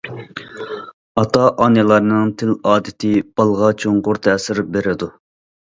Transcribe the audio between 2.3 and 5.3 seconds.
تىل ئادىتى بالغا چوڭقۇر تەسىر بېرىدۇ.